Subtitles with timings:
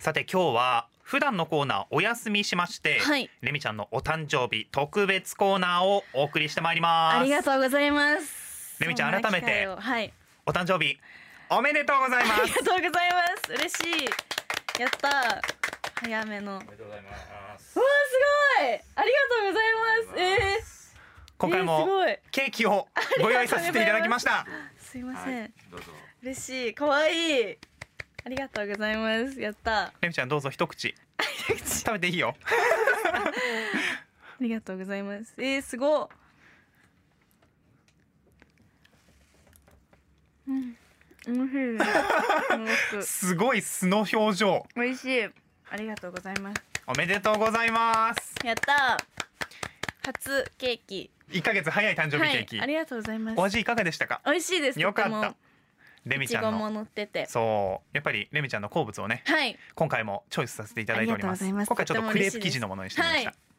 [0.00, 3.28] さて今日は普段のコーナーお休みしまして、はい。
[3.42, 7.16] レミちゃんのお誕生日特別コーナーをお送りしてまいります。
[7.18, 8.80] ありがとうございます。
[8.80, 10.96] レミちゃん改めてお誕生日
[11.50, 13.52] おめでとうございまありすがとうございます。
[13.52, 14.04] 嬉し
[14.78, 14.80] い。
[14.80, 15.40] やったー。
[16.06, 16.56] 早めの。
[16.56, 17.74] おめでとうございます。
[17.74, 17.84] ごい。
[18.64, 19.04] ありがと
[19.44, 19.72] うござい
[20.06, 20.18] ます。
[20.18, 20.96] ええー、す
[21.36, 21.86] 今回も
[22.30, 22.88] ケーキを
[23.20, 24.46] ご用意させていただきました。
[24.78, 24.96] す。
[24.96, 25.92] いません、どうぞ。
[26.22, 26.74] 嬉しい。
[26.74, 27.58] 可愛い
[28.24, 29.40] ありがとうございます。
[29.40, 29.84] やった。
[29.84, 30.94] あレミちゃんどうぞ一口。
[31.64, 32.34] 食べていいよ。
[34.40, 35.34] りがとうございます。
[35.38, 36.08] えー、すごっ。
[40.48, 40.76] うん。
[41.26, 44.66] いですすごい素の表情。
[44.74, 45.24] 美味しい。
[45.70, 46.62] ありがとうございます。
[46.86, 48.34] おめでとうございます。
[48.44, 48.98] やった。
[50.04, 51.10] 初ケーキ。
[51.30, 53.38] 1ヶ月早い誕生日ケーキ、はい、ありがとうございます。
[53.38, 54.20] お味いかがでしたか？
[54.24, 54.80] 美味しいです。
[54.80, 55.34] よかった
[56.06, 56.70] レミちゃんの。
[56.70, 57.26] 乗ってて。
[57.26, 57.96] そう。
[57.96, 59.56] やっぱりレミちゃんの好物をねはい。
[59.74, 61.44] 今回もチョイスさせていただいております。
[61.46, 63.50] 今回ちょっとクレープ生地のものにしてみました、はい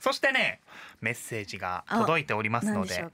[0.00, 0.60] そしてね
[1.00, 3.04] メッセージが届いております何ので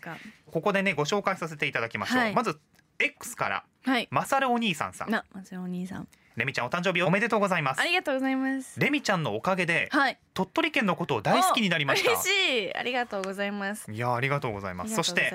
[0.51, 2.35] ここでねご紹介させていただきましょう、はい。
[2.35, 2.59] まず
[2.99, 4.09] X からはい。
[4.11, 5.11] マサルお兄さんさん。
[5.11, 6.09] なまずお兄さん。
[6.37, 7.81] レミちゃんお誕生日おめでとうございます。
[7.81, 8.81] ありがとうございます。
[8.81, 10.19] レミちゃんのおかげではい。
[10.33, 12.11] 鳥取県のことを大好きになりました。
[12.11, 12.29] お嬉し
[12.71, 12.75] い。
[12.75, 13.91] ありがとうございます。
[13.93, 14.95] いやありがとうございます。
[14.95, 15.33] そして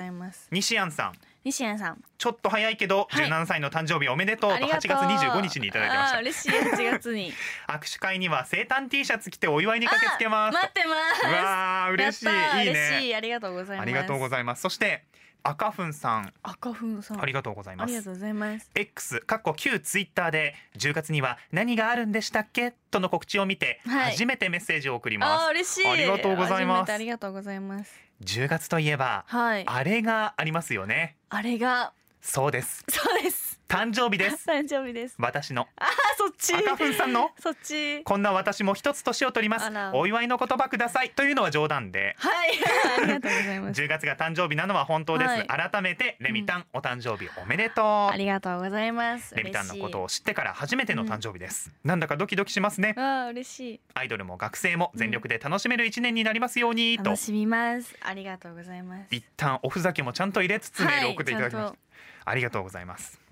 [0.50, 1.12] 西安さん
[1.44, 2.02] 西安さん。
[2.18, 3.26] ちょっと早いけどはい。
[3.26, 5.08] 17歳の誕生日おめでとうと8ありがとう。
[5.08, 7.32] 月25日にいただいてました嬉しい8月に
[7.68, 11.26] 握手会には生誕 T シャツ着てお祝いに駆けつけますあ待ってます。
[11.26, 12.26] うわー嬉しい。
[12.66, 13.06] いいね。
[13.08, 13.14] い。
[13.14, 13.82] ありがとうございます。
[13.82, 14.62] ありがとうございます。
[14.62, 15.04] そして
[15.42, 16.32] 赤粉さん。
[16.42, 17.22] 赤粉さん。
[17.22, 17.88] ありがとうございます。
[17.88, 18.70] ありがとうございます。
[18.74, 22.74] X かっこ旧ツイッターで10月には何があるんでしたっけ？
[22.90, 24.10] との告知を見てはい。
[24.12, 25.86] 初めてメッセージを送りあまー嬉しい。
[25.88, 26.80] ありがとうございます。
[26.80, 29.64] 初めてありがとうございますす10月といえばはい。
[29.66, 31.16] あれがありますよね。
[31.30, 31.92] あれが。
[32.20, 32.84] そうです。
[32.88, 34.50] そうです誕生日です。
[34.50, 35.14] 誕生日です。
[35.16, 35.68] 私の。
[35.76, 35.86] あー
[36.18, 36.54] そっち。
[36.56, 37.30] 赤粉さんの？
[37.38, 38.02] そっち。
[38.02, 39.66] こんな私も一つ年を取ります。
[39.66, 39.94] あら。
[39.94, 41.10] お祝いの言葉ください。
[41.10, 42.16] というのは冗談で。
[42.18, 42.50] はい。
[43.00, 43.80] ありがとうございます。
[43.80, 45.46] 10月が誕生日なのは本当です、はい。
[45.46, 48.12] 改めてレミタン、お誕生日おめでとう。
[48.12, 49.36] ありがとうございます。
[49.36, 52.94] レミタンのことをを知ってから初めての誕生日です、なんだかドキドキしますね。
[52.96, 53.80] あー嬉しい。
[53.94, 57.04] アイドルも学生も全力で楽しめる一年になりますように、と。
[57.04, 57.96] 楽しみます。
[58.02, 59.14] ありがとうございます。
[59.14, 61.76] 一旦おふざけもちゃんと入れつつメールを送っていただきました、は
[62.24, 63.29] ありがとうございます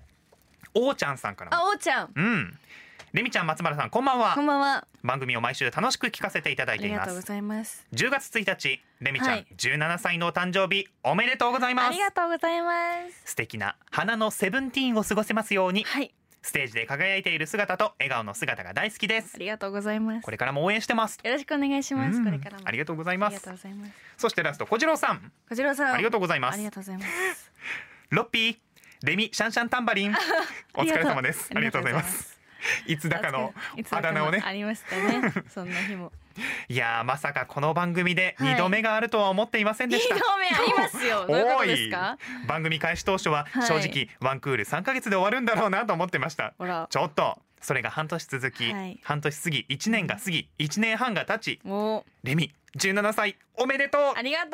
[0.73, 2.11] おーちゃんさんからあもおーちゃん。
[2.15, 2.59] うん。
[3.11, 4.35] レミちゃん松原さんこんばんは。
[4.35, 4.87] こんばんは。
[5.03, 6.99] 番組を毎週楽しく聞かせていただあいています。
[6.99, 7.87] りがとうございます。
[7.93, 9.47] 10月1日レミちゃん、はい。
[9.57, 11.87] 17歳のお誕生日おめでとうございます。
[11.87, 12.71] ありがとうございま
[13.09, 13.21] す。
[13.31, 15.83] 素敵な花のセブンティーンを過ごせますように。
[15.85, 16.13] はい。
[16.41, 19.31] ステージで輝いている姿と笑顔の姿が大好きです。
[19.35, 20.23] ありがとうございます。
[20.23, 21.17] これからも応援してます。
[21.23, 22.17] よろしくお願いします。
[22.17, 22.25] うん。
[22.25, 22.63] これからも。
[22.67, 23.91] ありがとうございありがますとうございます。
[24.17, 25.31] そしてラスト小次郎さん。
[25.49, 25.93] こちらさん。
[25.93, 27.03] ありがとうございまありすがとうございま
[27.33, 27.51] す。
[28.11, 28.57] ロッピー
[29.01, 30.13] レミシャンシャンタンバリン。
[30.75, 31.49] お疲れ様です。
[31.53, 32.17] あありがとうございます。
[32.21, 32.39] す。
[32.85, 33.53] いつだかの
[33.91, 34.43] あだ名をね。
[34.45, 35.31] ありましたね。
[35.47, 36.11] そんな日も。
[36.67, 38.55] いやーまさかこの番組ではい。
[38.55, 41.25] 2度目があるとは思っていませんで二した、度目ありますよ。
[41.31, 41.89] どうい
[42.45, 43.67] 番組開始当初ははい。
[43.67, 46.53] 正直ワンクール3ヶ月で終わるんだろうなと思ってました。
[46.57, 46.87] ほら。
[46.89, 48.99] ちょっとそれが半年続き、はい。
[49.01, 54.01] 半年過ぎ1年が過ぎ1年半が経ちもレミ17歳おめでとう。
[54.01, 54.47] うありがと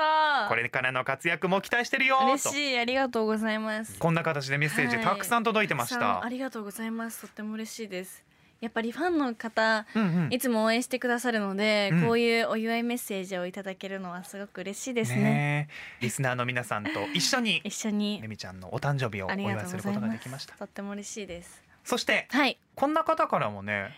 [0.46, 0.50] う。
[0.50, 2.26] これからの活躍も期待してるよと。
[2.26, 2.78] 嬉しい。
[2.78, 4.00] ありがとうございます。
[4.00, 5.06] こんな形でメッセージはい。
[5.06, 7.22] たくさん届いてました、ありがとうございます。
[7.22, 8.24] とっても嬉しいです。
[8.62, 10.34] やっぱりファンの方うんうん。
[10.34, 12.02] いつも応援してくださるので、うん。
[12.04, 15.22] こういうお祝いメッセージをいただけるのはすごく嬉しいですね。
[15.22, 16.04] ねえ。
[16.04, 18.22] リスナーの皆さんと一緒に 一緒に。
[18.22, 20.56] レミちゃんのお誕生日をお祝いすることがですきました。
[20.56, 21.64] とっても嬉しいです。
[21.84, 23.90] そしてはいこんな方からもね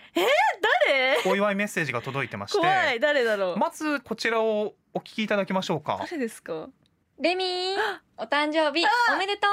[0.87, 1.17] 誰？
[1.31, 2.57] お祝いメッセージが届いてまして。
[2.59, 2.99] 怖い。
[2.99, 5.97] 誰だろう、まずこちらをお聞きいただきましょうか。
[5.99, 6.69] 誰ですか？
[7.19, 7.75] レミー、
[8.17, 9.47] お誕生日おめでと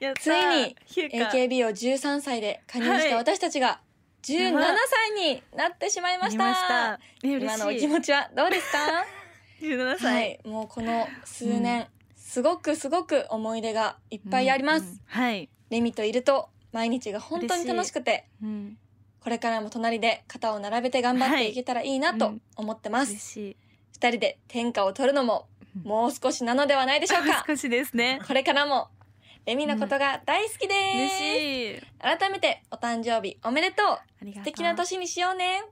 [0.00, 0.30] やったつい
[0.66, 3.80] に !AKB を13歳で加入した私たちが
[4.22, 4.52] 17
[4.86, 6.54] 歳になってしまいました。
[6.54, 7.00] した。
[7.22, 8.78] 今のお気持ちはどうですか？
[9.62, 14.82] 17は歳、い、もうこの数年、すごくすごく思い出がいっぱいあります。
[14.82, 14.90] うん。
[14.90, 18.78] うんはい、レミといると毎日が本当に楽しくて、うん、
[19.20, 21.54] これからも隣で肩を並べて頑張ってい。
[21.54, 23.12] けたらいいなと思ってます。
[23.12, 23.56] 嬉しい。
[23.92, 25.46] 二人で天下を取るのも
[25.84, 27.44] もう少しなのではないでしょうか。
[27.46, 28.20] 少しですね。
[28.26, 28.88] これからも
[29.46, 30.96] レミのことが大好きです。
[30.96, 31.82] 嬉しい。
[31.98, 33.82] 改めてお誕生日おめでと
[34.22, 34.32] う。
[34.32, 35.64] 素敵な年にしようね。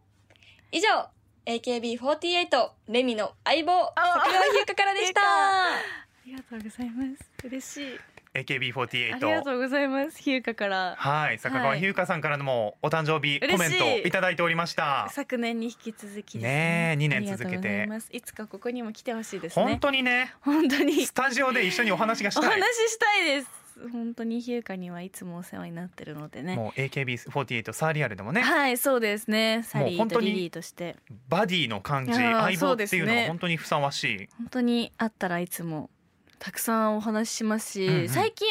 [0.72, 1.08] 以上、
[1.46, 5.20] AKB48 レミの相棒、あ作業ひゆかからでし た。
[5.22, 5.80] あ
[6.26, 7.46] りがとうございます。
[7.46, 8.00] 嬉しい
[8.34, 10.18] ありが AKB48 とうございます。
[10.22, 10.94] ヒューカから。
[10.96, 11.78] はい坂川はい。
[11.78, 15.08] ひゆかさんからのもお誕生日コメントいただいておりました。
[15.10, 16.92] 昨年に引き続きね。
[16.94, 17.88] え二年続けて。
[18.12, 19.64] いつかここにも来てほしいですね。
[19.64, 21.06] 本当にね本当に。
[21.06, 22.50] スタジオで一緒にお話がしおたい。
[22.50, 23.68] 話ししたいです。
[23.92, 26.56] 本当にヒューカにはいつもお世話になってるのでね。
[26.56, 28.40] もう AKB48 サーリアルでもね。
[28.40, 29.62] はいそうですね。
[29.64, 30.96] サリもう本当にーとリリーとして。
[31.28, 34.28] バディの感じ相棒っていうのは本当にふさわしい。
[34.38, 35.90] 本当に会ったらいつも
[36.38, 38.08] たくさんお話ししますし、うんうん。
[38.08, 38.48] 最近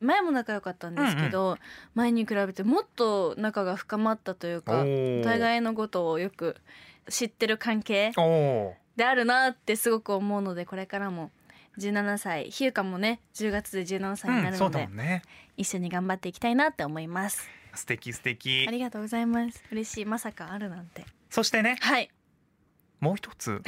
[0.00, 1.58] 前も仲良かったんですけど、
[1.94, 6.56] 前に比べてもっと仲が深まったというかおお互いのことをよく
[7.08, 8.12] 知ってる関係
[8.96, 11.30] であるなってすごく思うのでこれからも
[11.78, 15.22] 17歳ヒューカもね10月で17歳になるので、だもんね。
[15.56, 17.48] 一緒に頑張っていきたいなって思います。
[17.74, 18.64] 素敵素敵。
[18.66, 19.62] ありがとうございます。
[19.70, 20.04] 嬉しい。
[20.04, 21.04] まさかあるなんて。
[21.28, 21.76] そしてね。
[21.80, 22.10] はい。
[22.98, 23.62] もう一つ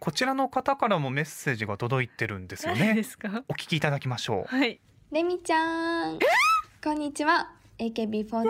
[0.00, 3.02] こちらの方からもメッセージが届いてるんですよね。
[3.02, 3.44] すか？
[3.48, 4.56] お聞きいただきましょう。
[4.56, 4.80] はい。
[5.12, 6.18] レミちゃん。
[6.82, 7.52] こんにちは。
[7.78, 8.42] AKB48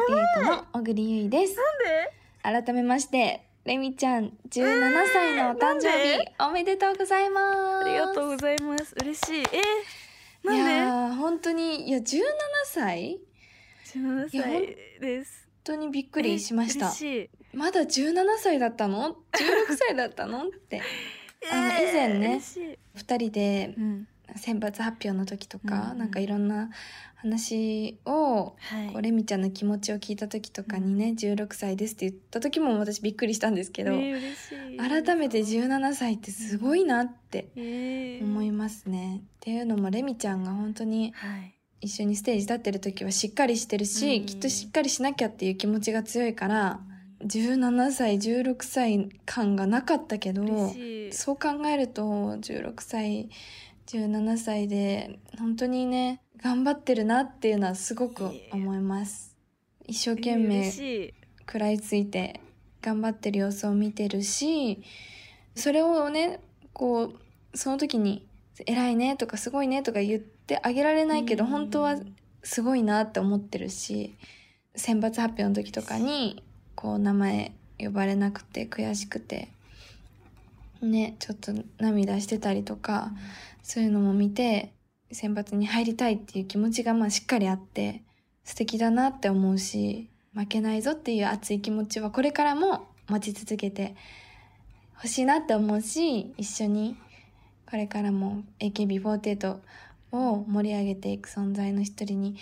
[0.45, 1.57] の小栗ゆいです。
[2.45, 7.41] 改めましてレミちゃん17歳のお誕生日おめでとうございま
[7.83, 7.85] す。
[7.85, 8.95] ありがとうございます。
[9.03, 9.43] 嬉しい。
[9.43, 10.49] え？
[10.49, 12.21] ー、いや本当にいや17
[12.67, 13.19] 歳？
[13.93, 15.49] 本で17歳です。
[15.65, 16.87] 当にびっくりしました。
[16.87, 17.57] え嬉しい。
[17.57, 20.45] まだ17歳だったの ?16 歳だったの？
[20.45, 20.81] って
[21.51, 22.79] あの以前ね嬉しい。
[22.97, 24.09] 2人でうん。
[24.37, 26.71] 選抜発表の時とか、うんなんかいろんな
[27.17, 28.87] 話をはい。
[28.93, 34.77] こうレミちゃんの気持ちを聞いた時とかにね、16歳ですって言った時も私びっくりしたんですけど、えー嬉しい。
[35.05, 38.25] 改めて17歳ってすごいなってえー。
[38.25, 39.19] 思いますね。
[39.21, 41.55] っていうのもレミちゃんが本当にはい。
[41.83, 44.27] 一緒にステージ立ってる時はしっかりしてるし、うん。
[44.27, 46.81] きっとしっかりしなきゃっていう気持ちが強いから
[47.25, 50.43] 17歳16歳感がなかったけど
[51.13, 53.29] そう考えると16歳
[53.87, 59.37] 17歳で本当にね頑張ってるなっていうのはすごく思います。
[59.87, 62.41] 一生懸命食らいついて
[62.81, 64.83] 頑張ってる様子を見てるし
[65.57, 66.41] それをね
[66.73, 67.13] こ
[67.53, 68.27] うその時に
[68.67, 71.51] 「偉いね」とか「すごいね」とか言ってあげられないけどうん。
[71.51, 71.97] 本当は
[72.43, 74.17] すごいなって思ってるし
[74.77, 76.43] 選抜発表の時とかに
[76.75, 79.49] こう名前呼ばれなくて悔しくて。
[80.83, 83.13] ねちょっと涙してたりとか
[83.63, 84.73] そういうのも見て
[85.13, 88.03] 選抜に入りたいっていう気持ちがまあしっかりあって
[88.45, 93.95] 素敵だなって思うし負けないぞっていう熱い気持ちはこれからも持ち続けて
[94.95, 96.97] ほしいなって思うし一緒に
[97.69, 99.57] これからも AKB48
[100.13, 102.37] を盛り上げていく存在の一人に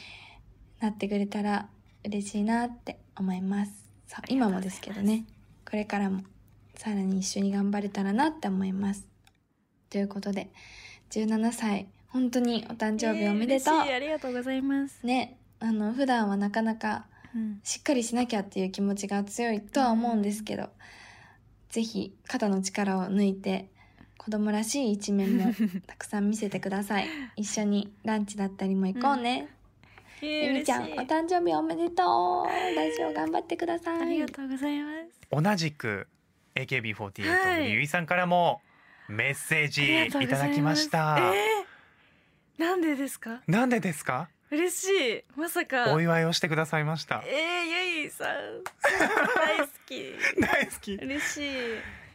[0.81, 1.69] なってくれたら
[2.05, 3.88] 嬉しいなって思います。
[4.08, 5.25] そう今もですけどね。
[5.64, 6.22] これからも
[6.75, 9.06] さらに一緒に頑張れたらなって思います。
[9.90, 10.50] ということで
[11.10, 17.60] 17歳本当にお誕生日おめでとう、えー嬉しいありがとうございます、ねあの普段はなかなかうん。
[17.62, 20.69] しっかりしなきゃっていう気持ちが強いとは思うんですけど、
[21.69, 23.70] ぜひ肩の力を抜いて
[24.16, 25.52] 子供らしい一面も
[25.87, 27.06] たくさん見せてください。
[27.37, 29.57] 一緒にランチだったりも行こうね、えー
[30.20, 32.76] ゆみちゃんお誕生日おめでとう。
[32.76, 34.03] ラジオ頑張ってください。
[34.03, 34.91] ありがとうございま
[35.31, 35.43] す。
[35.43, 36.06] 同じく
[36.56, 37.70] AKB48 はい。
[37.73, 38.61] ゆいさんからも
[39.09, 41.19] メッセージいただきました。
[41.19, 41.69] えー
[42.61, 43.41] なんでですか？
[43.47, 44.29] なんでですか？
[44.50, 44.88] 嬉し
[45.19, 45.25] い。
[45.37, 45.93] まさか。
[45.94, 47.23] お祝いをしてくださいました。
[47.25, 48.26] えー、ゆいさん。
[49.37, 50.15] 大好き。
[50.43, 50.94] 大好き。
[50.94, 51.53] 嬉しい。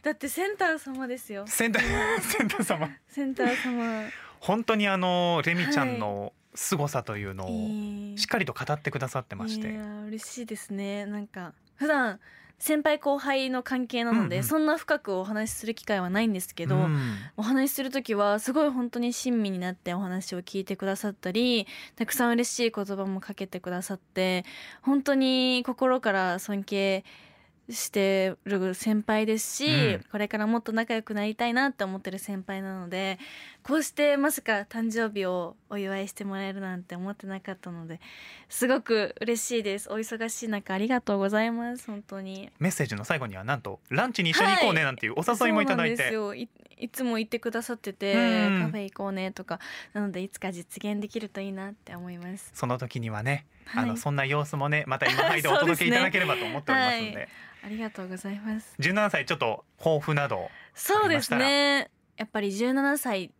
[0.02, 1.46] だってセンター様ですよ。
[1.46, 2.90] センター センター様。
[3.08, 4.10] センター様。
[4.40, 8.18] 本当にあのレミちゃんの凄さというのをえー。
[8.18, 11.06] しっかりと語ってくださってまして、いやー嬉しいですね。
[11.06, 12.20] なんか普段
[12.58, 14.44] 先輩後輩の関係なので、うんうん。
[14.44, 17.16] そんな深くお話しする機会はないんですけど、うん。
[17.36, 24.44] お話しする時はすごい本当に親身になってお話を聞いてくださったりたくさん嬉しい言葉もかけてくださって
[24.82, 27.33] 本当に心から尊敬して
[27.66, 30.04] る先輩ですし、うん。
[30.10, 33.18] これからもっと仲良くなりたいなって思ってる先輩なので
[33.62, 38.00] こうしてまさか誕生日をお祝いしてもらえるなんて思ってなかったので
[38.48, 39.90] すごく嬉しいです。
[39.90, 42.50] お忙しい中ありがとうございます本当に。
[42.58, 48.62] メッセージの最後にはなんとランチに一緒に行こうねなんていうお誘いもいただいて、そうなんですよいいつも言ってくださってて、うん。
[48.62, 49.60] カフェ行こうねとか。
[49.92, 52.50] なのでいつか実現できるといいなって思います。
[52.52, 53.86] その時にはね、あはい。
[53.86, 57.16] のそんな様子もねまた今はい でお届けいただければと思っておりますので。
[57.16, 57.28] はい。
[57.64, 58.74] ありがとうございます。
[58.78, 61.90] 17歳ちょっと抱負などそうですね。
[62.16, 63.30] やっぱり17歳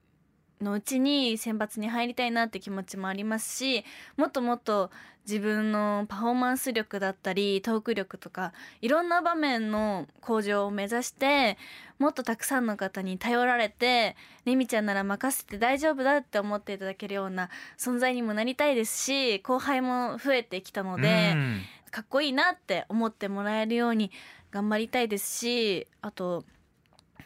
[0.61, 3.85] のうちに選抜に入りたいなって気持ちもありますし
[4.17, 4.91] もっともっと
[5.27, 11.57] 自分のパフォーマンス力だったりトーク力とかいろんな場面の向上を目指して
[11.99, 21.61] もっとたくさんの方に頼られてレミちゃんなら任せて大丈夫だって思っていただけるような存在にもなりたいですし後輩も増えてきたので、うん。
[21.95, 24.11] かっこいいなって思ってもらえるように
[24.51, 26.45] 頑張りたいですしあと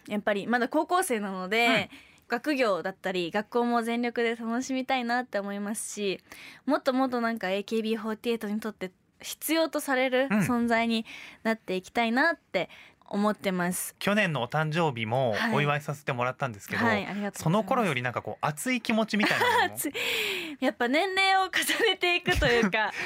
[0.08, 1.88] やっぱりまだ高校生なので、
[2.28, 6.20] 学業だったり学校も全力で楽しみたいなって思いますし
[6.66, 10.38] もっともっとなんか AKB48 にとって必要とされるうん。
[10.40, 11.04] 存在に
[11.42, 12.68] なっていきたいなって
[13.11, 13.94] 思ってます。
[13.99, 15.54] 去年のお誕生日もはい。
[15.54, 17.32] お祝いさせてもらったんですけど、はい、ありがとうござい。
[17.42, 19.47] その頃よりなんかこう熱い気持ちみたいな
[20.61, 22.92] やっぱ年齢を重ねていくというか。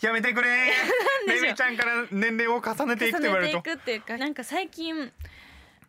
[0.00, 0.48] やめてくれ
[1.28, 3.58] でしょめみちゃんから年齢を重ねていくって言われると。
[3.58, 5.12] 重ねていくっていうかなんか最近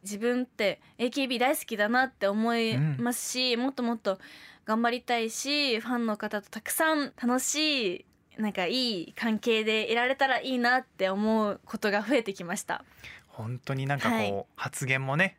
[0.04, 4.20] 自分って AKB 大好きだなって思いますし、もっともっと
[4.66, 8.06] 頑張りたいしファンの方とたくさん楽し
[8.38, 12.84] いなんかいい関係でいられたらいいなって思うことが増えてきました。
[13.28, 15.38] 本当になんかこう、はい発言もね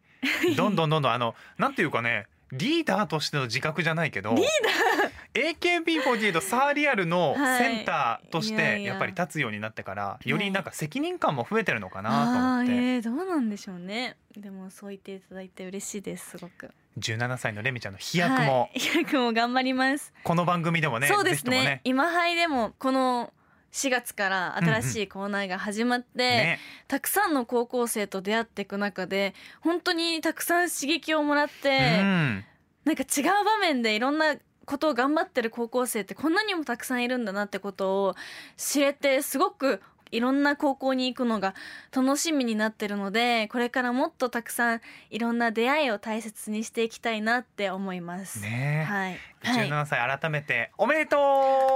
[0.56, 5.12] どんどんどんどんあのなんていうかねリーダーとしての自覚じゃないけどリーダー。
[5.34, 7.58] AKB48 サーリアルのはい。
[7.58, 14.16] センターとしてやっぱり立つようになってからよりなんか責任感も増えてるのかあなと思って、ーえー、どうなんでしょうね。
[14.36, 16.70] でもそう言っていただいて嬉しいですすごく。
[16.98, 18.62] 17歳のレミちゃんの飛躍も。
[18.62, 20.12] はい、飛躍も頑張ります。
[20.22, 21.64] この番組でもね、そうですね。
[21.64, 21.80] ね。
[21.84, 23.32] 今杯でもこの
[23.72, 26.58] 4月から新しいコーナーが始まって、ね。
[26.88, 32.44] たくさんの高校生と出会っていく中で本当にたくさん刺激をもらって、うん。
[32.84, 34.36] なんか違う場面でいろんな
[34.66, 38.14] ことを頑張ってる高校生ってこんなにもたくさんいるんだなってことを
[38.56, 41.54] 知れてすごくいろんな高校に行くのが
[41.90, 48.40] 楽しみになってるのでこれからもっとたくさんいろんな出会いを大切にしていきたいなって思います。
[48.40, 48.84] ね。
[48.88, 51.20] はい、はい、あ17歳改めておめでとう。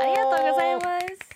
[0.04, 1.35] りがとうございます。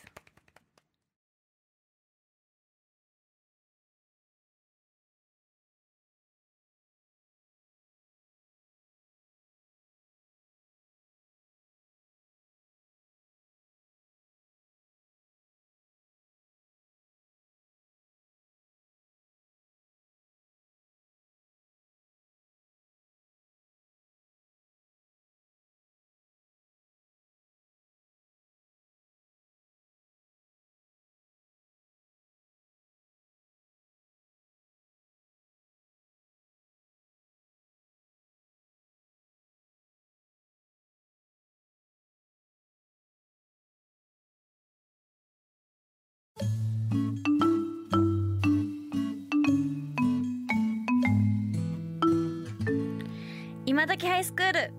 [53.81, 54.75] 今時ハイスクール。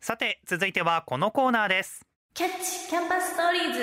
[0.00, 2.04] さて続いてはこのコーナーです。
[2.34, 3.80] キャッチキャンパスストーリーズ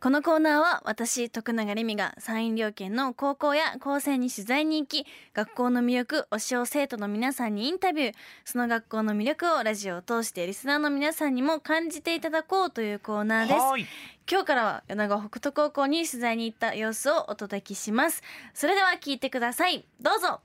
[0.00, 8.14] このコーナーは私徳永レミが山陰両県の高校や高専に取材に行き学校の魅力推しを生徒の皆さんにインタビュー
[8.46, 13.60] その学校の魅力をラジオを通してリスナーの皆さんにも感じていただこうというコーナーです。
[13.60, 13.86] はい。
[14.30, 18.22] 今日からは米子北斗高校に取材に行った様子をお届けします。
[18.54, 19.84] それでは聞いてください。
[20.00, 20.40] どうぞ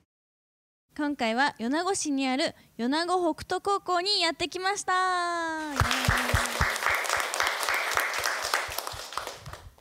[0.97, 4.93] 今回は米子市にある米子北斗高校にやってきました。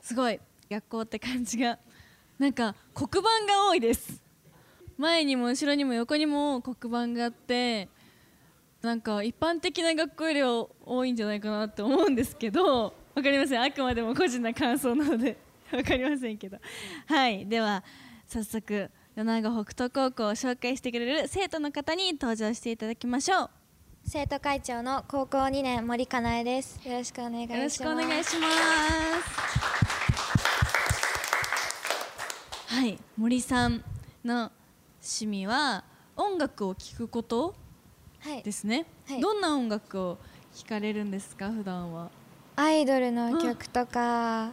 [0.00, 0.38] すごい
[0.70, 1.78] 学校って感じが。
[2.38, 4.22] なんか黒板が多いです。
[4.96, 6.74] 前にも後ろにも横にも黒
[7.04, 7.88] 板があって
[8.80, 13.62] なんか一般的な学校よりは多いんじゃないかなって思うんですけどわかりません。
[13.62, 15.36] あくまでも個人な感想なので
[15.72, 16.58] わかりませんけど。
[17.06, 17.46] はい。
[17.46, 17.82] では
[18.28, 18.90] 早速
[19.24, 23.50] 米子北斗高校を紹介してくれる生徒の方に登場していただきましょう
[24.04, 26.80] 生徒会長の高校2年森かなえです。
[26.88, 27.58] よろしくお願いします。
[27.58, 28.46] よろしくお願いしま
[32.68, 33.82] すはい森さん
[34.24, 34.52] の
[35.02, 35.82] 趣味は
[36.16, 37.56] 音楽を聴くこと
[38.20, 38.52] はいで。
[38.52, 40.18] すね、はいどんな音楽を
[40.54, 42.08] 聴かれるんですか普段は？
[42.54, 44.52] アイドルの曲とか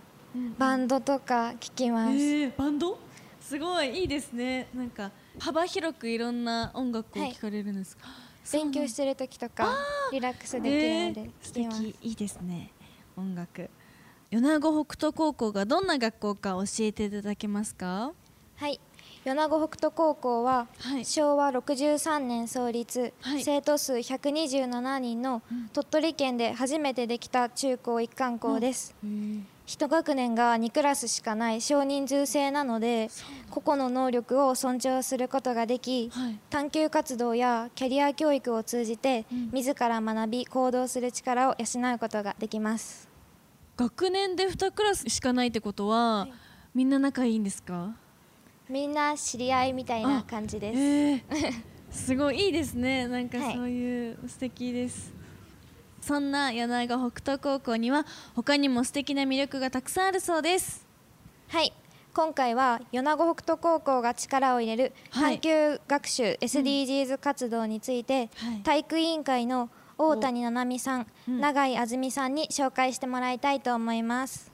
[0.57, 2.13] バンドとか聞きます。
[2.15, 3.04] えー、バンド？
[3.47, 4.67] すごいいいですね。
[4.73, 8.07] なんか幅広くいろんな音楽を聴かれるんですか、
[8.51, 9.77] 勉強してる時とか
[10.11, 11.53] リラックスできるのえでー素。
[11.53, 11.95] 敵。
[12.01, 12.71] いいですね。
[13.15, 13.69] 音楽。
[14.31, 18.13] 米子北斗高校がどんな学校か教えていただけますか？
[18.55, 18.79] はい。
[19.23, 21.05] 米子北斗高校ははい。
[21.05, 23.43] 昭和63年創立、はい。
[23.43, 28.95] 生徒数127人の鳥取県で初めてできた中高一貫校です。
[29.65, 33.09] 一学年が2クラスしかない少人数制なので
[33.49, 36.39] 個々の能力を尊重することができはい。
[36.49, 39.49] 探究活動やキャリア教育を通じてうん。
[39.51, 43.07] 自ら学び行動する力を養うことができます。
[43.77, 46.33] 学年で2クラスしかないってことは、い。
[46.75, 47.95] みんな仲いいんですか？
[48.69, 50.79] みんな知り合いみたいな感じです。
[50.79, 51.21] えー。
[51.91, 53.07] すごいいいですね。
[53.07, 53.55] なんかはい。
[53.55, 55.11] そういう素敵です、
[56.05, 60.85] そんな米子北斗高校には他にも素敵な魅力がたくさんあるそうです。
[61.47, 61.73] はい。
[62.13, 65.39] 今回は米子北斗高校が力を入れるはい。
[65.39, 68.59] 探究学習 SDGs 活動について、はい。
[68.63, 71.41] 体育委員会の大谷七海さん、うん。
[71.41, 74.51] 永井あずみさんに紹介してもらいたいと思います。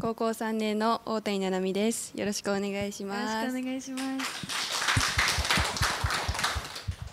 [0.00, 2.12] 高校3年の大谷七海です。
[2.14, 3.50] よろしくお願いしよろます。
[3.50, 4.77] しくお願いします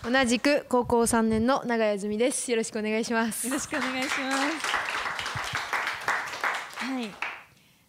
[0.06, 2.52] 同じく高校3年の永井あずみです。
[2.52, 3.48] よろしくお願いします。
[3.48, 4.18] よろしくお願いします。
[6.86, 7.10] はい。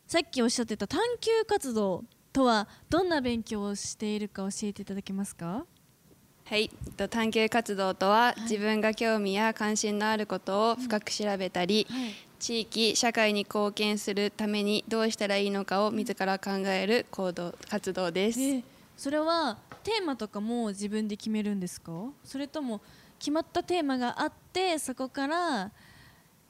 [0.06, 5.66] さっきおっしゃってた探究活動とはどんな勉強をしているか教えていただけますか？
[6.46, 12.14] はい、えっと探究活動とは、自分が興味や関心のあることを深く調べたり、はい。
[12.38, 18.40] 地域社会に貢献するためにどうしたらいいのかを自ら考える行動活動です。
[18.40, 18.62] え
[18.96, 21.92] それはテーマとかも自分で決めるんですか？
[22.24, 22.80] それとも
[23.20, 25.70] 決まったテーマがあってそこから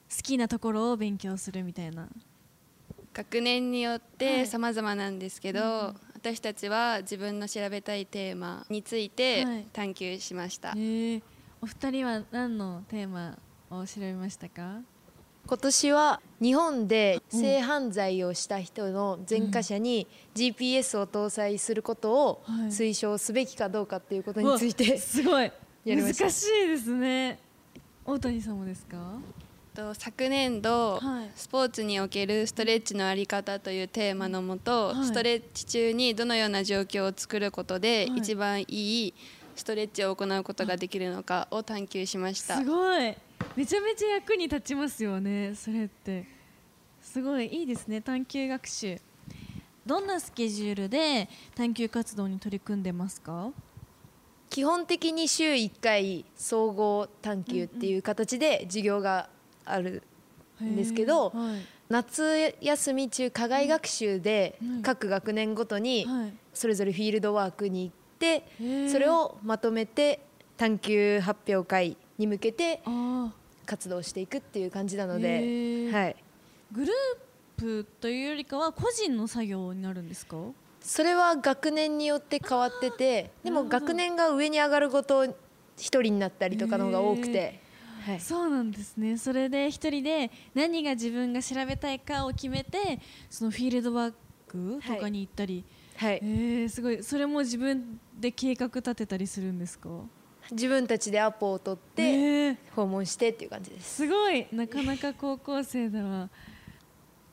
[0.09, 2.07] 好きなところを勉強するみたいな。
[3.13, 4.47] 学年によっはてい。
[4.47, 9.67] 様々なんですけど、私たちは自分の調べたいテーマについてはい。
[9.71, 10.73] 探求しました。
[10.75, 11.21] えー。
[11.61, 13.37] お二人は何のテーマ
[13.69, 14.81] を調べましたか？
[15.47, 22.67] 今年は日本で性犯罪をした人の前科者に GPS を搭載することをはい。
[22.67, 25.51] 推奨すべきかどうかっていうことについて すごい。
[25.85, 26.19] 難し
[26.65, 27.39] いですね。
[28.05, 28.97] 大谷さんもですか？
[29.73, 31.29] と昨年度、はい。
[31.35, 35.05] スポーツにおけるストレッチのあり方というテーマのもと、はい。
[35.05, 38.19] ストレッチ中にどのような状況を作ることで、はい。
[38.19, 38.65] 一番い
[39.07, 39.13] い
[39.55, 42.57] ストレッチを行うことができるのかを探求しました。
[42.57, 43.15] すごい
[43.57, 46.25] めちゃめちゃ役に立ちますよねそれって。
[47.01, 48.99] すごいいいですね探究学習。
[49.83, 53.49] どんなスケジュールで探究活動に取り組んでますか？
[54.51, 59.27] 基本的に週1回総合探究っていう形で授業が
[59.65, 60.03] ある
[60.63, 61.61] んですけどへーはい。
[61.89, 64.81] 夏休み中課外学習でうん。
[64.83, 66.33] 各学年ごとにはい。
[66.53, 68.43] それぞれフィールドワークに行って
[68.91, 70.19] それをまとめて
[70.57, 73.31] 探究発表会に向けてあ
[73.67, 75.91] 活動していくっていう感じなのへで、ー。
[75.91, 80.37] はい、ーグループというよりかは個人の作業になるんですか？
[80.81, 85.35] それは学年によって変わっててでも学年が上に上がるごと一
[85.75, 87.59] 人になったりとかの方が多くて、
[88.05, 89.17] はい、そうなんですね。
[89.17, 94.13] それで一人で何が自分が調べたいかを決めてそのフィールドワー
[94.47, 95.65] クとかに行ったり、
[95.97, 96.19] はい。
[96.23, 97.03] え、ー、すごい。
[97.03, 99.89] それも自分で計画立てたりするんですか？
[100.51, 102.49] 自分たちでアポを取ってえ。
[102.51, 103.95] ー訪問してっていう感じです。
[103.95, 104.47] すごい。
[104.51, 106.29] なかなか高校生だわ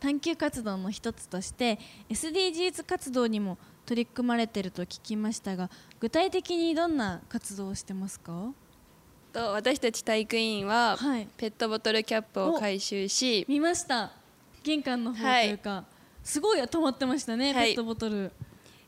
[0.01, 1.79] 探究活動の一つとして
[2.11, 8.53] SDGs 活動にも取り組まれてると聞きましたが具体的にどんな活動をしてますか？
[9.33, 11.29] と私たち体育委員は、はい。
[11.37, 14.13] ペットボトルキャップを回収し見ました。
[14.63, 15.85] 玄関の方とはいいうか、
[16.23, 17.69] すごい止まってましたね、はい。
[17.69, 18.31] ペットボトル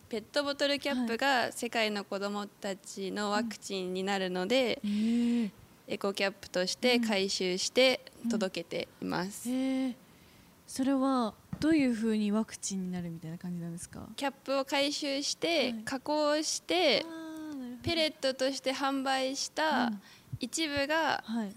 [0.09, 4.87] ペットボトルキャップが世界の子どもたちのワクチンになるので、え。
[4.87, 5.51] ー
[5.89, 9.53] エコキャップとして回収して届けています、え。
[9.53, 9.95] ー
[10.67, 14.01] それはどういうふうにワクチンになるみたいな感じなんですか？
[14.17, 15.75] キャップを回収して、はい。
[15.85, 17.05] 加工して
[17.83, 20.01] ペレットとして販売したうん。
[20.39, 21.53] 一部がはい。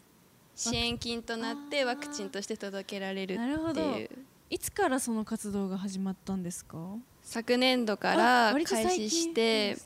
[0.56, 3.92] 支援金となってワクチンとして届けられるなるほど。
[3.92, 4.10] っていう
[4.50, 6.78] いつからその活動が始まったんですか？
[7.30, 9.78] 昨年度かあら開始して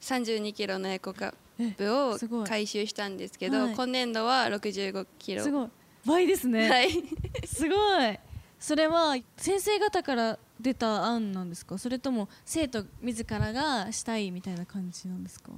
[0.00, 3.74] 32キロのエコカップを回収したんですけど、はい。
[3.74, 5.42] 今年度は65キロ。
[5.42, 5.68] すごい。
[6.06, 6.90] 倍ですね、はい。
[7.44, 8.18] すごい。
[8.60, 11.78] それは先生方から出た案なんですか？
[11.78, 15.50] それとも生徒自らがしたいみたいな感じなんですか？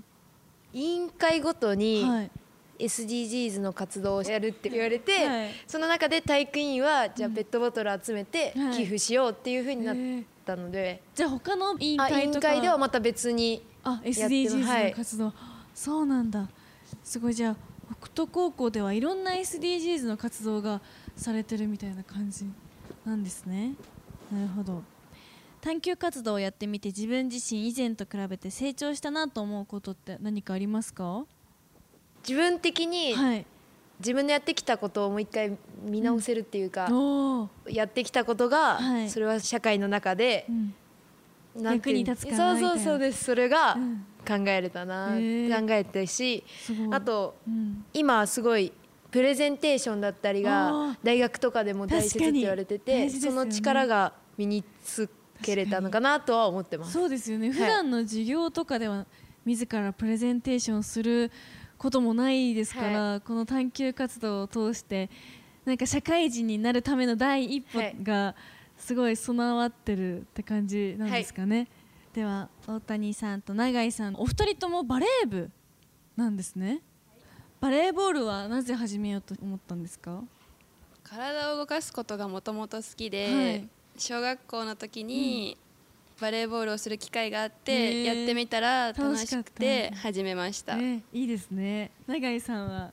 [0.72, 2.30] 委員会ごとにはい。
[2.78, 5.50] SDGs の活動をやるって言われて、はい。
[5.66, 8.76] その中で体育委員はじゃあペットボトル集めてはい。
[8.78, 12.48] 寄付しようっていうふうになったので、じゃあ他の委員会とか。
[12.48, 14.90] 会ではまた別にあ SDGs はい。
[14.90, 15.32] の活動、
[15.74, 16.48] そうなんだ。
[17.04, 17.34] すごい。
[17.34, 17.56] じゃあ
[18.00, 20.80] 北斗高校ではいろんな SDGs の活動が
[21.16, 22.44] されてるみたいな感じ
[23.04, 23.74] なんですね。
[24.32, 24.82] なるほど。
[25.60, 31.26] 探究活動をやってみて自分自身以前と比べて成長したなと思うことって何かありますか？
[32.26, 33.46] 自分的にはい
[34.00, 36.88] 自分のやってきたことをもう一回見直せるっていうか、
[37.68, 39.10] やってきたことが、はい。
[39.10, 40.46] それは社会の中で
[41.56, 42.68] 役に立つかなみたいな。
[42.70, 43.24] そうそうそうです。
[43.24, 44.06] それがうん。
[44.26, 45.16] 考えれたな、考
[45.70, 46.44] えてし
[46.90, 47.84] あとうん。
[47.94, 48.70] 今すごい
[49.10, 50.96] プレゼンテーションだったりあがー。
[51.02, 55.08] 大学とかでも大切って言われてて、その力が身につ
[55.42, 56.92] けれたのかなとは思ってます。
[56.92, 57.50] そうですよね。
[57.50, 59.06] 普段の授業とかでは
[59.46, 61.32] 自らプレゼンテーションする
[61.80, 65.08] こともないですから、この探究活動を通して
[65.64, 67.96] なんか社会人になるための第一歩はい。
[68.02, 68.34] が
[68.76, 71.68] すごい備わってるって感じなんですかね、
[72.12, 75.50] では大谷さんと永井さんお二人ともバレー部
[76.16, 76.82] なんですね。
[77.60, 80.22] バレーボールはなぜ始めようと思ったんですか？
[81.02, 83.68] 体を動かすことがもともと好きで、はい。
[83.98, 85.56] 小学校の時に
[86.20, 88.04] バレーボールをする機会があっへて、ー。
[88.04, 91.90] やってみたら楽しくて始めました、ねいいですね。
[92.06, 92.92] 永井さんは？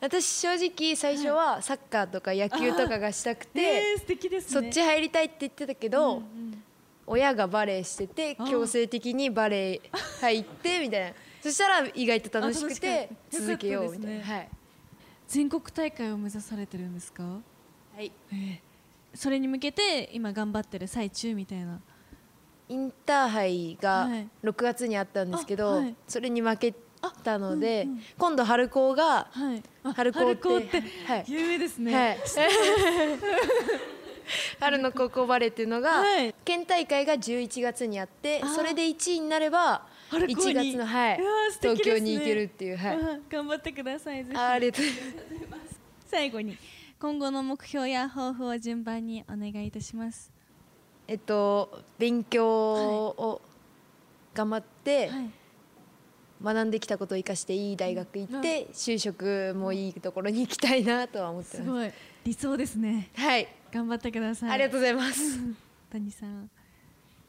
[0.00, 4.62] 私正直最初はサッカーとか野球とかがしたくて、えー、素敵ですね。
[4.62, 6.64] そっち入りたいって言ってたけど、うんうん
[7.06, 9.80] 親がバレエしててあ強制的にバレエ
[10.22, 11.14] 入ってみたいな。
[11.42, 14.22] そしたら意外と楽しくて続けようみたいな、ね。
[14.22, 14.48] はい、
[15.28, 17.22] 全国大会を目指されてるんですか？
[17.94, 18.10] はい。
[18.32, 18.58] えー。
[19.14, 21.78] それに向けて今頑張ってる最中みたいな
[22.68, 24.28] インターハイがはい。
[24.42, 25.94] 6月にあったんですけど、あはい。
[26.08, 26.74] それに負け
[27.22, 28.02] たので、うんうん。
[28.18, 29.62] 今度春高がはい。
[29.82, 31.24] あ春高って春ってはい。
[31.28, 32.18] 有名ですね、はい、
[34.60, 36.34] 春の高校バレーっていうのが、はい。
[36.44, 40.36] 県大会が11月にあってそれで1位になれば春高に。
[40.36, 41.24] 1月の、はい、ね。
[41.60, 45.80] 東京に行けるっていう、はい、うん頑張ってくださいありがとうございます。
[46.06, 46.56] 最後に
[47.00, 50.33] 今後の目標や抱負を順番にお願いいたします
[51.06, 53.40] えっと勉強を
[54.34, 55.30] 頑張ってはい。
[56.42, 61.64] 学んできたことを生かしていい大学行って就職もいいところに行きたいなとは思ってます。
[61.64, 61.90] すごい。
[62.24, 63.08] 理想ですね。
[63.14, 63.48] はい。
[63.72, 64.50] 頑張ってください。
[64.50, 65.38] ありがとうございます。
[65.90, 66.50] 谷さん。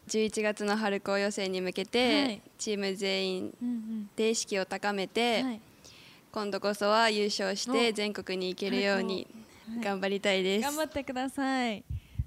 [0.09, 2.41] 11月の春高予選に向けて、はい。
[2.57, 5.61] チーム全員うんうんで意識を高めて、はい。
[6.33, 7.93] 今度こそは優勝してお。
[7.93, 9.27] 全国に行けるように
[9.81, 11.83] 頑張りたいです、頑張ってください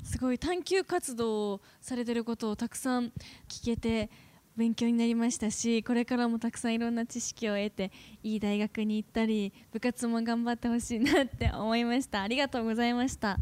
[0.09, 3.13] すごい探究活動をされてることをたくさん
[3.47, 4.09] 聞けて
[4.57, 7.93] 勉強になりましたしこれからもたくさんいろんな知識を得て
[8.23, 12.23] いい大学に行ったり部活も頑張ってほしいなって思いました。
[12.23, 13.37] ありがとうございました。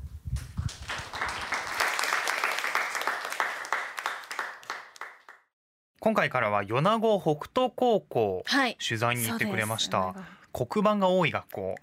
[6.00, 8.76] 今回からは米子北斗高校はい。
[8.85, 10.16] 取材に行ってくれました。
[10.52, 11.76] 黒板が多い学校、よ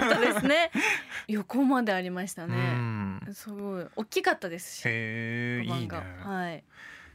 [0.00, 0.70] かったですね。
[1.28, 2.87] 横までありましたうねん
[3.34, 5.96] すごい大きかったですしへえいいね。
[6.22, 6.64] はい。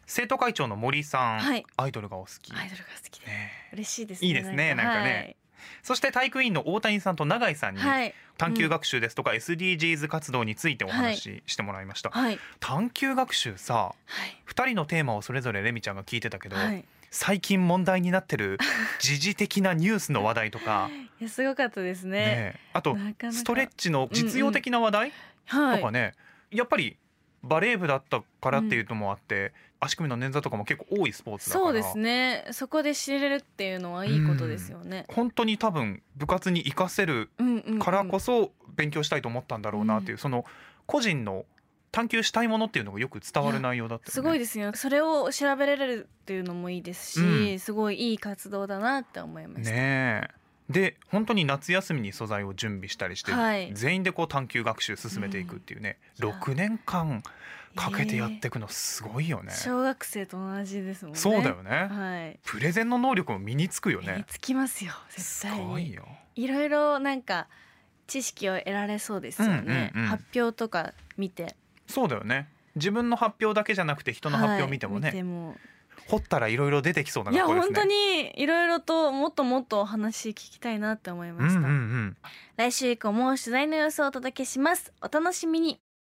[0.05, 1.65] 生徒会長の森さん、はい。
[1.77, 3.51] アイドルがお好き、アイドルが好きでね。
[3.73, 5.03] 嬉しいですねいいですねなんか。
[5.03, 5.35] ね。
[5.81, 8.01] そして体育委員の大谷さんと永井さんにはい。
[8.01, 12.39] はい探究学習ですとか SDGs 活動についてお話ししてもらいました、はい。
[12.59, 13.95] 探究学習さは
[14.25, 14.51] い。
[14.51, 16.83] 2人のテーマをそれぞれレミちゃんが聞いてたけど、はい。
[17.11, 18.57] 最近問題になってる
[18.99, 20.89] 時事的なニュースの話題とか、
[21.21, 22.17] いやすごかったですね。
[22.17, 22.97] ね、あと
[23.31, 25.11] ストレッチの実用的な話題？
[25.45, 25.77] はい。
[25.77, 26.13] とかね、
[26.51, 26.97] やっぱり
[27.43, 31.65] バレー部だったからっていうのもあって、足首の捻挫とかも結構多いスポーツだから。
[31.65, 32.45] そうですね。
[32.51, 37.79] そこで知れるっていうのはいいことですよね、本当に多分部活に活かせるうんうんうん。
[37.79, 40.45] からこそ勉強したいと思ったんだろうなっていう、その
[40.85, 41.45] 個人の
[41.91, 44.11] 探求したいものっていうのがよく伝わる内容だったよね。
[44.13, 44.71] すごいですよ。
[44.73, 47.59] それを調べられるっていうのもいいですし、うん。
[47.59, 53.71] すごいいい活動だなって思いました、ねえで本当に夏休みに素材を準備したりして、はい。
[53.73, 56.29] 全員でこう探究学習進めていくっていうね、うん。
[56.29, 57.23] 6年間
[57.75, 59.51] かけてやっていくのすごいよね。
[59.51, 61.19] 小学生と同じですもんね。
[61.19, 62.39] そうだよね、はい。
[62.45, 64.11] プレゼンの能力も身につくよね。
[64.13, 65.65] 身につきますよ絶す対に。
[65.65, 66.07] ごいよ。
[66.35, 67.47] いろいろなんか
[68.07, 70.09] 知識を得られそうですよね、うんうんうん。
[70.09, 71.55] 発表とか見て。
[71.87, 72.47] そうだよね。
[72.75, 75.55] 自分の発表だけじゃなくて人の発表を見てもね、はい見ても
[76.07, 77.75] 掘ったらいろいろ出てきそうないや学校ですね。
[77.75, 82.17] 本当にいろいろともっともっとお話聞きたいなって思いました、うんうんうん。
[82.57, 85.79] 来週以降も取材の様子をお届けしますお楽しみに